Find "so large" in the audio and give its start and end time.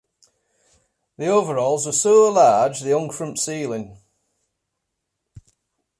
1.91-2.79